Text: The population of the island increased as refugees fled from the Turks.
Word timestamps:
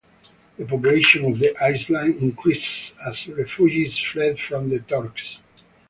The 0.57 0.65
population 0.65 1.25
of 1.31 1.37
the 1.37 1.55
island 1.63 2.15
increased 2.23 2.95
as 3.07 3.27
refugees 3.27 3.99
fled 3.99 4.39
from 4.39 4.67
the 4.71 4.79
Turks. 4.79 5.37